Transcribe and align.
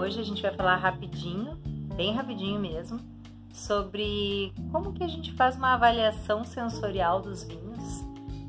hoje 0.00 0.18
a 0.18 0.24
gente 0.24 0.40
vai 0.40 0.52
falar 0.52 0.76
rapidinho, 0.76 1.56
bem 1.94 2.14
rapidinho 2.14 2.58
mesmo, 2.58 2.98
sobre 3.52 4.52
como 4.72 4.92
que 4.92 5.04
a 5.04 5.08
gente 5.08 5.32
faz 5.32 5.56
uma 5.56 5.74
avaliação 5.74 6.42
sensorial 6.42 7.20
dos 7.20 7.44
vinhos. 7.44 8.04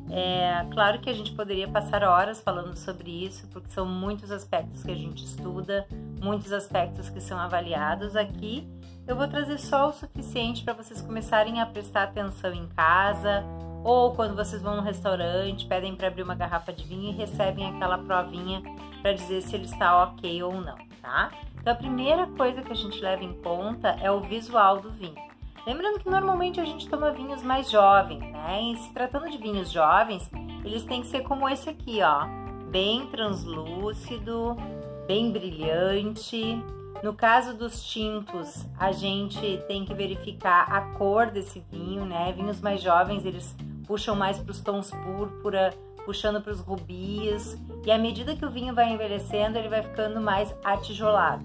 É 0.09 0.65
claro 0.71 0.99
que 0.99 1.09
a 1.09 1.13
gente 1.13 1.33
poderia 1.33 1.67
passar 1.67 2.03
horas 2.03 2.41
falando 2.41 2.75
sobre 2.77 3.25
isso, 3.25 3.47
porque 3.49 3.69
são 3.69 3.85
muitos 3.85 4.31
aspectos 4.31 4.83
que 4.83 4.91
a 4.91 4.95
gente 4.95 5.23
estuda, 5.23 5.85
muitos 6.21 6.51
aspectos 6.53 7.09
que 7.09 7.19
são 7.19 7.37
avaliados 7.37 8.15
aqui. 8.15 8.67
Eu 9.05 9.15
vou 9.15 9.27
trazer 9.27 9.57
só 9.57 9.89
o 9.89 9.93
suficiente 9.93 10.63
para 10.63 10.73
vocês 10.73 11.01
começarem 11.01 11.59
a 11.61 11.65
prestar 11.65 12.03
atenção 12.03 12.53
em 12.53 12.67
casa, 12.67 13.43
ou 13.83 14.13
quando 14.13 14.35
vocês 14.35 14.61
vão 14.61 14.75
no 14.75 14.81
restaurante, 14.81 15.65
pedem 15.65 15.95
para 15.95 16.07
abrir 16.07 16.23
uma 16.23 16.35
garrafa 16.35 16.71
de 16.71 16.85
vinho 16.85 17.09
e 17.09 17.15
recebem 17.15 17.65
aquela 17.65 17.97
provinha 17.97 18.61
para 19.01 19.13
dizer 19.13 19.41
se 19.41 19.55
ele 19.55 19.65
está 19.65 20.03
ok 20.03 20.43
ou 20.43 20.61
não, 20.61 20.77
tá? 21.01 21.31
Então 21.59 21.73
a 21.73 21.75
primeira 21.75 22.27
coisa 22.27 22.61
que 22.61 22.71
a 22.71 22.75
gente 22.75 22.99
leva 23.01 23.23
em 23.23 23.33
conta 23.41 23.89
é 24.01 24.11
o 24.11 24.21
visual 24.21 24.79
do 24.79 24.91
vinho. 24.91 25.15
Lembrando 25.65 25.99
que 25.99 26.09
normalmente 26.09 26.59
a 26.59 26.65
gente 26.65 26.89
toma 26.89 27.11
vinhos 27.11 27.43
mais 27.43 27.69
jovens, 27.69 28.19
né? 28.19 28.61
E 28.63 28.77
se 28.77 28.91
tratando 28.93 29.29
de 29.29 29.37
vinhos 29.37 29.71
jovens, 29.71 30.29
eles 30.65 30.83
têm 30.83 31.01
que 31.01 31.07
ser 31.07 31.21
como 31.21 31.47
esse 31.47 31.69
aqui, 31.69 31.99
ó, 32.01 32.25
bem 32.71 33.05
translúcido, 33.07 34.57
bem 35.05 35.31
brilhante. 35.31 36.63
No 37.03 37.13
caso 37.13 37.55
dos 37.55 37.83
tintos, 37.83 38.67
a 38.77 38.91
gente 38.91 39.63
tem 39.67 39.85
que 39.85 39.93
verificar 39.93 40.65
a 40.71 40.81
cor 40.97 41.27
desse 41.27 41.63
vinho, 41.71 42.05
né? 42.05 42.31
Vinhos 42.31 42.59
mais 42.59 42.81
jovens, 42.81 43.23
eles 43.23 43.55
puxam 43.85 44.15
mais 44.15 44.39
para 44.39 44.51
os 44.51 44.61
tons 44.61 44.89
púrpura, 44.89 45.71
puxando 46.05 46.41
para 46.41 46.53
os 46.53 46.59
rubis, 46.59 47.55
e 47.85 47.91
à 47.91 47.97
medida 47.97 48.35
que 48.35 48.45
o 48.45 48.51
vinho 48.51 48.75
vai 48.75 48.91
envelhecendo, 48.91 49.57
ele 49.57 49.69
vai 49.69 49.81
ficando 49.81 50.21
mais 50.21 50.55
atijolado, 50.63 51.43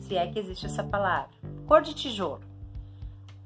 se 0.00 0.16
é 0.16 0.26
que 0.26 0.38
existe 0.38 0.66
essa 0.66 0.84
palavra. 0.84 1.30
Cor 1.66 1.82
de 1.82 1.94
tijolo. 1.94 2.40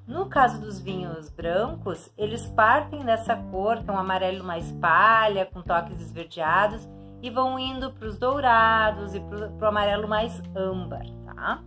No 0.07 0.27
caso 0.27 0.61
dos 0.61 0.79
vinhos 0.79 1.29
brancos, 1.29 2.11
eles 2.17 2.47
partem 2.49 3.05
dessa 3.05 3.35
cor, 3.35 3.83
que 3.83 3.91
é 3.91 3.93
um 3.93 3.99
amarelo 3.99 4.45
mais 4.45 4.71
palha, 4.73 5.47
com 5.47 5.63
toques 5.63 6.01
esverdeados, 6.01 6.87
e 7.21 7.31
vão 7.31 7.59
indo 7.59 7.91
para 7.91 8.07
os 8.07 8.19
dourados 8.19 9.15
e 9.15 9.21
para 9.21 9.67
o 9.67 9.67
amarelo 9.67 10.07
mais 10.07 10.41
âmbar, 10.55 11.07
tá? 11.25 11.61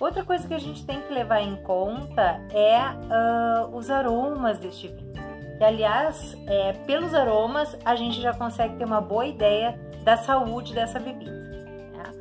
Outra 0.00 0.22
coisa 0.22 0.46
que 0.46 0.54
a 0.54 0.58
gente 0.58 0.84
tem 0.84 1.00
que 1.00 1.12
levar 1.12 1.40
em 1.40 1.56
conta 1.62 2.40
é 2.50 2.78
uh, 2.78 3.74
os 3.74 3.88
aromas 3.90 4.58
deste 4.58 4.88
vinho. 4.88 5.12
E 5.58 5.64
aliás, 5.64 6.36
é, 6.46 6.72
pelos 6.86 7.14
aromas, 7.14 7.76
a 7.84 7.96
gente 7.96 8.20
já 8.20 8.32
consegue 8.32 8.76
ter 8.76 8.84
uma 8.84 9.00
boa 9.00 9.26
ideia 9.26 9.78
da 10.04 10.16
saúde 10.16 10.74
dessa 10.74 10.98
bebida. 10.98 11.30
Né? 11.30 12.12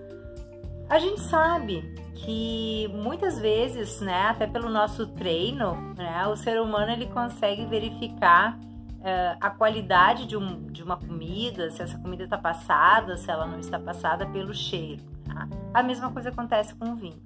A 0.90 1.00
gente 1.00 1.22
sabe 1.22 1.82
que 2.16 2.90
muitas 2.94 3.40
vezes, 3.40 4.02
né, 4.02 4.28
até 4.28 4.48
pelo 4.48 4.70
nosso 4.70 5.08
treino, 5.08 5.94
né, 5.96 6.28
o 6.28 6.36
ser 6.36 6.60
humano 6.60 6.92
ele 6.92 7.06
consegue 7.08 7.66
verificar 7.66 8.58
uh, 8.58 9.38
a 9.40 9.50
qualidade 9.50 10.26
de, 10.26 10.36
um, 10.36 10.66
de, 10.68 10.84
uma 10.84 10.98
comida, 10.98 11.70
se 11.70 11.82
essa 11.82 11.98
comida 11.98 12.24
está 12.24 12.38
passada, 12.38 13.18
se 13.18 13.30
ela 13.30 13.46
não 13.46 13.60
está 13.60 13.80
passada 13.80 14.26
pelo 14.26 14.54
cheiro. 14.54 15.02
Tá? 15.26 15.48
A 15.74 15.84
mesma 15.84 16.12
coisa 16.12 16.30
acontece 16.30 16.74
com 16.76 16.92
o 16.92 16.96
vinho. 16.96 17.22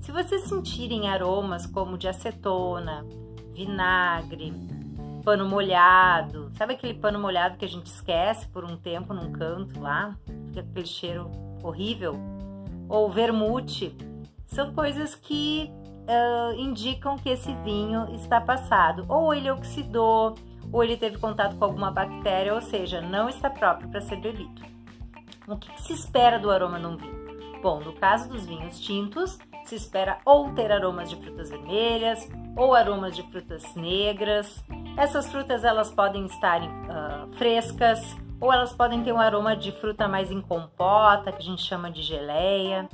Se 0.00 0.12
vocês 0.12 0.42
sentirem 0.42 1.08
aromas 1.08 1.66
como 1.66 1.96
de 1.96 2.06
acetona, 2.06 3.06
vinagre, 3.54 4.52
pano 5.24 5.48
molhado. 5.48 6.50
Sabe 6.54 6.74
aquele 6.74 6.94
pano 6.94 7.18
molhado 7.18 7.56
que 7.56 7.64
a 7.64 7.68
gente 7.68 7.86
esquece 7.86 8.46
por 8.48 8.64
um 8.64 8.76
tempo 8.76 9.14
num 9.14 9.32
canto 9.32 9.80
lá? 9.80 10.14
Fica 10.48 10.60
aquele 10.60 10.86
cheiro 10.86 11.30
horrível. 11.62 12.14
Ou 12.88 13.10
vermute. 13.10 13.96
São 14.46 14.72
coisas 14.74 15.14
que 15.14 15.70
uh, 16.04 16.60
indicam 16.60 17.16
que 17.16 17.30
esse 17.30 17.52
vinho 17.64 18.14
está 18.14 18.40
passado. 18.40 19.06
Ou 19.08 19.32
ele 19.32 19.50
oxidou, 19.50 20.34
ou 20.70 20.84
ele 20.84 20.96
teve 20.96 21.18
contato 21.18 21.56
com 21.56 21.64
alguma 21.64 21.90
bactéria, 21.90 22.54
ou 22.54 22.60
seja, 22.60 23.00
não 23.00 23.28
está 23.28 23.48
próprio 23.48 23.88
para 23.88 24.02
ser 24.02 24.20
bebido. 24.20 24.62
O 25.48 25.56
que, 25.56 25.72
que 25.72 25.82
se 25.82 25.92
espera 25.92 26.38
do 26.38 26.50
aroma 26.50 26.78
num 26.78 26.96
vinho? 26.96 27.24
Bom, 27.62 27.80
no 27.80 27.94
caso 27.94 28.28
dos 28.28 28.44
vinhos 28.44 28.78
tintos, 28.78 29.38
se 29.64 29.74
espera 29.74 30.18
ou 30.24 30.52
ter 30.52 30.70
aromas 30.70 31.08
de 31.08 31.16
frutas 31.16 31.48
vermelhas 31.48 32.28
ou 32.56 32.74
aromas 32.74 33.16
de 33.16 33.22
frutas 33.30 33.74
negras. 33.74 34.62
Essas 34.96 35.30
frutas 35.30 35.64
elas 35.64 35.90
podem 35.90 36.26
estar 36.26 36.62
uh, 36.62 37.32
frescas 37.36 38.16
ou 38.40 38.52
elas 38.52 38.72
podem 38.72 39.02
ter 39.02 39.12
um 39.12 39.20
aroma 39.20 39.56
de 39.56 39.72
fruta 39.72 40.06
mais 40.06 40.30
em 40.30 40.40
compota, 40.40 41.32
que 41.32 41.38
a 41.38 41.44
gente 41.44 41.62
chama 41.62 41.90
de 41.90 42.02
geleia. 42.02 42.88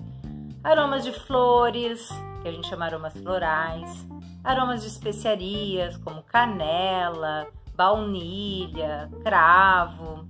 Aromas 0.62 1.05
de 1.05 1.12
flores, 1.12 2.09
que 2.43 2.49
a 2.49 2.53
gente 2.53 2.69
chama 2.69 2.87
aromas 2.87 3.12
florais. 3.15 4.09
Aromas 4.43 4.83
de 4.83 4.89
especiarias, 4.89 5.97
como 5.99 6.22
canela, 6.22 7.47
baunilha, 7.75 9.10
cravo. 9.22 10.27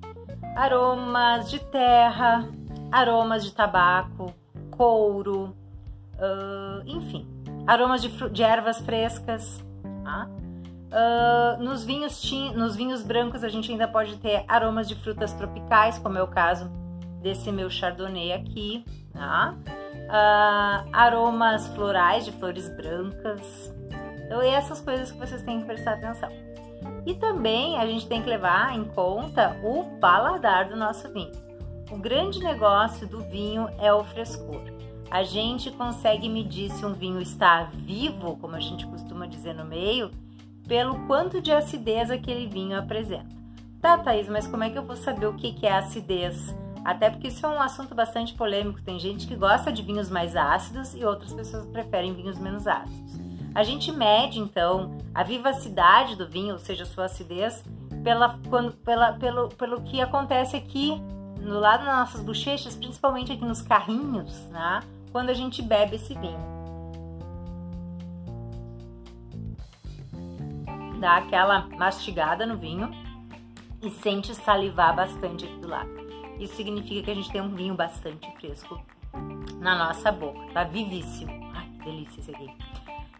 Aromas 0.56 1.50
de 1.50 1.60
terra, 1.66 2.48
aromas 2.90 3.44
de 3.44 3.52
tabaco, 3.52 4.34
couro, 4.70 5.54
uh, 6.16 6.82
enfim, 6.84 7.28
aromas 7.66 8.02
de, 8.02 8.08
de 8.30 8.42
ervas 8.42 8.80
frescas. 8.80 9.62
Tá? 10.02 10.28
Uh, 10.90 11.62
nos, 11.62 11.84
vinhos 11.84 12.20
nos 12.56 12.74
vinhos 12.74 13.02
brancos 13.02 13.44
a 13.44 13.48
gente 13.48 13.70
ainda 13.70 13.86
pode 13.86 14.16
ter 14.16 14.44
aromas 14.48 14.88
de 14.88 14.96
frutas 14.96 15.32
tropicais, 15.32 15.98
como 15.98 16.18
é 16.18 16.22
o 16.22 16.26
caso 16.26 16.68
desse 17.22 17.52
meu 17.52 17.70
chardonnay 17.70 18.32
aqui? 18.32 18.84
Uh, 19.14 20.88
aromas 20.92 21.68
florais 21.68 22.24
de 22.24 22.32
flores 22.32 22.68
brancas. 22.76 23.72
Então, 24.24 24.42
essas 24.42 24.80
coisas 24.80 25.12
que 25.12 25.18
vocês 25.18 25.42
têm 25.42 25.60
que 25.60 25.66
prestar 25.66 25.94
atenção. 25.94 26.28
E 27.06 27.14
também 27.14 27.78
a 27.78 27.86
gente 27.86 28.06
tem 28.06 28.22
que 28.22 28.28
levar 28.28 28.76
em 28.76 28.84
conta 28.84 29.56
o 29.62 29.98
paladar 29.98 30.68
do 30.68 30.76
nosso 30.76 31.12
vinho. 31.12 31.32
O 31.90 31.96
grande 31.96 32.38
negócio 32.40 33.06
do 33.06 33.20
vinho 33.20 33.68
é 33.78 33.92
o 33.92 34.04
frescor. 34.04 34.62
A 35.10 35.24
gente 35.24 35.70
consegue 35.72 36.28
medir 36.28 36.70
se 36.70 36.86
um 36.86 36.92
vinho 36.92 37.20
está 37.20 37.64
vivo, 37.64 38.36
como 38.36 38.54
a 38.54 38.60
gente 38.60 38.86
costuma 38.86 39.26
dizer 39.26 39.54
no 39.54 39.64
meio, 39.64 40.10
pelo 40.70 41.04
quanto 41.08 41.42
de 41.42 41.50
acidez 41.50 42.12
aquele 42.12 42.46
vinho 42.46 42.78
apresenta. 42.78 43.26
Tá, 43.80 43.98
Thaís, 43.98 44.28
mas 44.28 44.46
como 44.46 44.62
é 44.62 44.70
que 44.70 44.78
eu 44.78 44.84
vou 44.84 44.94
saber 44.94 45.26
o 45.26 45.34
que 45.34 45.66
é 45.66 45.72
acidez? 45.72 46.54
Até 46.84 47.10
porque 47.10 47.26
isso 47.26 47.44
é 47.44 47.48
um 47.48 47.60
assunto 47.60 47.92
bastante 47.92 48.34
polêmico. 48.34 48.80
Tem 48.80 48.96
gente 48.96 49.26
que 49.26 49.34
gosta 49.34 49.72
de 49.72 49.82
vinhos 49.82 50.08
mais 50.08 50.36
ácidos 50.36 50.94
e 50.94 51.04
outras 51.04 51.32
pessoas 51.32 51.66
preferem 51.66 52.14
vinhos 52.14 52.38
menos 52.38 52.68
ácidos. 52.68 53.18
A 53.52 53.64
gente 53.64 53.90
mede 53.90 54.38
então 54.38 54.96
a 55.12 55.24
vivacidade 55.24 56.14
do 56.14 56.28
vinho, 56.28 56.52
ou 56.52 56.58
seja, 56.60 56.84
sua 56.84 57.06
acidez, 57.06 57.64
pela, 58.04 58.38
quando, 58.48 58.70
pela, 58.74 59.14
pelo, 59.14 59.48
pelo 59.48 59.82
que 59.82 60.00
acontece 60.00 60.56
aqui 60.56 61.02
no 61.40 61.58
lado 61.58 61.84
das 61.84 61.96
nossas 61.96 62.22
bochechas, 62.22 62.76
principalmente 62.76 63.32
aqui 63.32 63.44
nos 63.44 63.60
carrinhos, 63.60 64.46
né? 64.50 64.78
Quando 65.10 65.30
a 65.30 65.34
gente 65.34 65.62
bebe 65.62 65.96
esse 65.96 66.14
vinho. 66.14 66.59
Dá 71.00 71.16
aquela 71.16 71.66
mastigada 71.76 72.46
no 72.46 72.56
vinho 72.56 72.90
e 73.82 73.90
sente 73.90 74.34
salivar 74.34 74.94
bastante 74.94 75.46
aqui 75.46 75.56
do 75.56 75.68
lado. 75.68 75.90
Isso 76.38 76.54
significa 76.54 77.02
que 77.02 77.10
a 77.10 77.14
gente 77.14 77.32
tem 77.32 77.40
um 77.40 77.54
vinho 77.54 77.74
bastante 77.74 78.30
fresco 78.38 78.80
na 79.58 79.76
nossa 79.76 80.12
boca, 80.12 80.40
tá 80.52 80.64
vivíssimo. 80.64 81.32
Ai, 81.54 81.66
que 81.66 81.84
delícia 81.84 82.20
esse 82.20 82.30
aqui. 82.30 82.50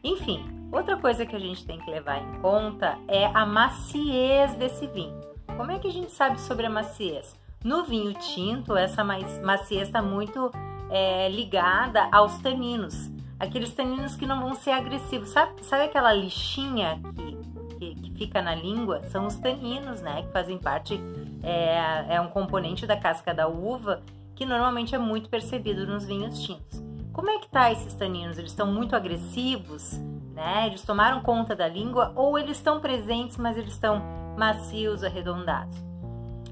Enfim, 0.02 0.68
outra 0.72 0.96
coisa 0.96 1.26
que 1.26 1.36
a 1.36 1.38
gente 1.38 1.64
tem 1.64 1.78
que 1.78 1.90
levar 1.90 2.22
em 2.22 2.40
conta 2.40 2.98
é 3.08 3.26
a 3.26 3.44
maciez 3.44 4.54
desse 4.54 4.86
vinho. 4.86 5.20
Como 5.56 5.70
é 5.70 5.78
que 5.78 5.88
a 5.88 5.92
gente 5.92 6.10
sabe 6.10 6.40
sobre 6.40 6.64
a 6.66 6.70
maciez? 6.70 7.38
No 7.62 7.84
vinho 7.84 8.14
tinto, 8.14 8.74
essa 8.74 9.04
maciez 9.04 9.88
está 9.88 10.00
muito 10.00 10.50
é, 10.90 11.28
ligada 11.28 12.08
aos 12.10 12.38
taninos. 12.38 13.10
Aqueles 13.38 13.74
taninos 13.74 14.16
que 14.16 14.24
não 14.24 14.40
vão 14.40 14.54
ser 14.54 14.70
agressivos. 14.70 15.28
Sabe, 15.30 15.62
sabe 15.64 15.84
aquela 15.84 16.12
lixinha 16.14 17.00
que 17.14 17.29
fica 18.20 18.42
na 18.42 18.54
língua 18.54 19.02
são 19.04 19.26
os 19.26 19.36
taninos, 19.36 20.02
né? 20.02 20.22
Que 20.24 20.28
fazem 20.30 20.58
parte, 20.58 21.00
é, 21.42 22.16
é 22.16 22.20
um 22.20 22.28
componente 22.28 22.86
da 22.86 22.94
casca 22.94 23.32
da 23.32 23.48
uva 23.48 24.02
que 24.36 24.44
normalmente 24.44 24.94
é 24.94 24.98
muito 24.98 25.30
percebido 25.30 25.86
nos 25.86 26.04
vinhos 26.04 26.38
tintos. 26.42 26.82
Como 27.14 27.30
é 27.30 27.38
que 27.38 27.48
tá 27.48 27.72
esses 27.72 27.94
taninos? 27.94 28.36
Eles 28.36 28.50
estão 28.50 28.66
muito 28.66 28.94
agressivos, 28.94 29.98
né? 30.34 30.66
Eles 30.66 30.82
tomaram 30.82 31.22
conta 31.22 31.56
da 31.56 31.66
língua 31.66 32.12
ou 32.14 32.38
eles 32.38 32.58
estão 32.58 32.78
presentes, 32.78 33.38
mas 33.38 33.56
eles 33.56 33.72
estão 33.72 34.02
macios, 34.36 35.02
arredondados. 35.02 35.78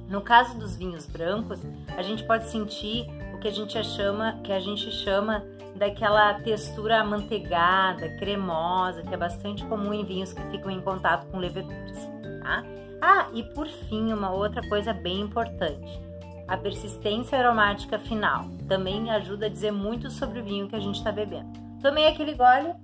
No 0.08 0.22
caso 0.22 0.58
dos 0.58 0.74
vinhos 0.74 1.04
brancos, 1.04 1.60
a 1.94 2.00
gente 2.00 2.24
pode 2.24 2.46
sentir 2.46 3.06
o 3.34 3.38
que 3.38 3.48
a 3.48 3.52
gente 3.52 3.82
chama, 3.84 4.40
que 4.42 4.52
a 4.52 4.58
gente 4.58 4.90
chama 4.90 5.44
daquela 5.76 6.34
textura 6.34 7.00
amanteigada, 7.00 8.08
cremosa, 8.18 9.02
que 9.02 9.14
é 9.14 9.16
bastante 9.16 9.64
comum 9.66 9.92
em 9.94 10.04
vinhos 10.04 10.32
que 10.32 10.42
ficam 10.50 10.70
em 10.70 10.80
contato 10.80 11.26
com 11.30 11.38
leveduras, 11.38 12.08
tá? 12.42 12.64
Ah, 13.00 13.28
e 13.32 13.42
por 13.54 13.68
fim, 13.68 14.12
uma 14.12 14.30
outra 14.32 14.60
coisa 14.68 14.92
bem 14.92 15.20
importante. 15.20 16.00
a 16.48 16.56
persistência 16.56 17.38
aromática 17.38 17.98
final. 17.98 18.48
Também 18.66 19.10
ajuda 19.10 19.46
a 19.46 19.48
dizer 19.50 19.70
muito 19.70 20.10
sobre 20.10 20.40
o 20.40 20.44
vinho 20.44 20.66
que 20.66 20.74
a 20.74 20.80
gente 20.80 20.96
está 20.96 21.12
bebendo. 21.12 21.52
Tomei 21.82 22.06
aquele 22.08 22.34
gole. 22.34 22.74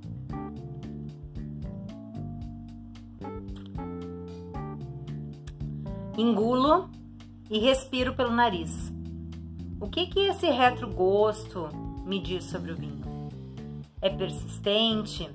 Engulo 6.16 6.90
e 7.50 7.58
respiro 7.58 8.14
pelo 8.14 8.30
nariz. 8.30 8.92
O 9.80 9.88
que 9.88 10.06
que 10.06 10.20
esse 10.20 10.46
retrogosto 10.46 11.68
me 12.04 12.20
diz 12.20 12.44
sobre 12.44 12.72
o 12.72 12.76
vinho? 12.76 13.02
É 14.00 14.10
persistente? 14.10 15.30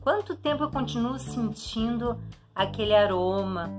Quanto 0.00 0.36
tempo 0.36 0.64
eu 0.64 0.70
continuo 0.70 1.18
sentindo 1.18 2.18
aquele 2.54 2.94
aroma 2.94 3.70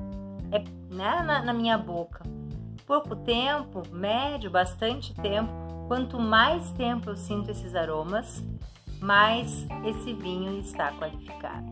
é, 0.51 0.59
né, 0.93 1.23
na, 1.23 1.43
na 1.43 1.53
minha 1.53 1.77
boca? 1.77 2.23
Pouco 2.85 3.15
tempo, 3.15 3.83
médio, 3.91 4.49
bastante 4.49 5.13
tempo. 5.13 5.51
Quanto 5.87 6.19
mais 6.19 6.71
tempo 6.71 7.09
eu 7.09 7.15
sinto 7.15 7.51
esses 7.51 7.75
aromas, 7.75 8.43
mais 8.99 9.65
esse 9.85 10.13
vinho 10.13 10.59
está 10.59 10.91
qualificado. 10.93 11.67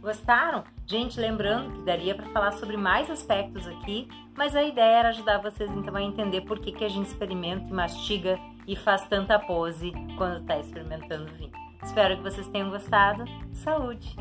Gostaram? 0.00 0.64
Gente, 0.86 1.20
lembrando 1.20 1.72
que 1.72 1.82
daria 1.84 2.14
para 2.14 2.26
falar 2.30 2.52
sobre 2.52 2.76
mais 2.76 3.10
aspectos 3.10 3.66
aqui, 3.66 4.08
mas 4.36 4.56
a 4.56 4.62
ideia 4.62 4.98
era 4.98 5.08
ajudar 5.10 5.38
vocês 5.38 5.70
então 5.70 5.94
a 5.94 6.02
entender 6.02 6.40
por 6.42 6.58
que, 6.58 6.72
que 6.72 6.84
a 6.84 6.88
gente 6.88 7.06
experimenta 7.06 7.68
e 7.68 7.72
mastiga 7.72 8.38
e 8.70 8.76
faz 8.76 9.04
tanta 9.08 9.36
pose 9.36 9.90
quando 10.16 10.42
está 10.42 10.56
experimentando 10.60 11.26
vinho. 11.34 11.50
Espero 11.82 12.16
que 12.16 12.22
vocês 12.22 12.46
tenham 12.46 12.70
gostado. 12.70 13.24
Saúde! 13.52 14.14